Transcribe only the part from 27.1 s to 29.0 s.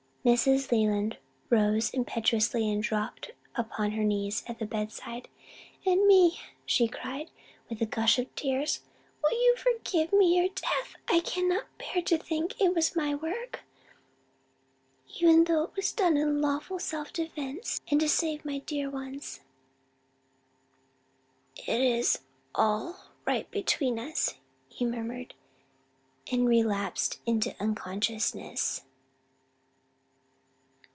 into unconsciousness.